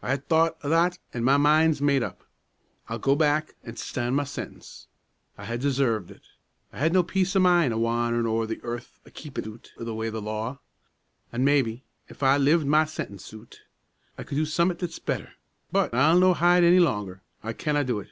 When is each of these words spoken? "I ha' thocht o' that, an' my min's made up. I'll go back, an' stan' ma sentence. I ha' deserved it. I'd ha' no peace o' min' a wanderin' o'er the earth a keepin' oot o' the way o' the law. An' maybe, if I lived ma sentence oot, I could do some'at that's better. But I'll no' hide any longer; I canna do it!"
"I 0.00 0.14
ha' 0.14 0.18
thocht 0.20 0.58
o' 0.64 0.68
that, 0.68 1.00
an' 1.12 1.24
my 1.24 1.36
min's 1.38 1.82
made 1.82 2.04
up. 2.04 2.22
I'll 2.88 3.00
go 3.00 3.16
back, 3.16 3.56
an' 3.64 3.74
stan' 3.74 4.14
ma 4.14 4.22
sentence. 4.22 4.86
I 5.36 5.44
ha' 5.44 5.58
deserved 5.58 6.12
it. 6.12 6.22
I'd 6.72 6.92
ha' 6.92 6.92
no 6.94 7.02
peace 7.02 7.34
o' 7.34 7.40
min' 7.40 7.72
a 7.72 7.76
wanderin' 7.78 8.24
o'er 8.24 8.46
the 8.46 8.60
earth 8.62 9.00
a 9.04 9.10
keepin' 9.10 9.48
oot 9.48 9.72
o' 9.76 9.82
the 9.82 9.92
way 9.92 10.06
o' 10.06 10.12
the 10.12 10.22
law. 10.22 10.60
An' 11.32 11.42
maybe, 11.44 11.82
if 12.08 12.22
I 12.22 12.36
lived 12.36 12.64
ma 12.64 12.84
sentence 12.84 13.34
oot, 13.34 13.62
I 14.16 14.22
could 14.22 14.36
do 14.36 14.46
some'at 14.46 14.78
that's 14.78 15.00
better. 15.00 15.32
But 15.72 15.92
I'll 15.92 16.16
no' 16.20 16.32
hide 16.34 16.62
any 16.62 16.78
longer; 16.78 17.22
I 17.42 17.52
canna 17.52 17.82
do 17.82 17.98
it!" 17.98 18.10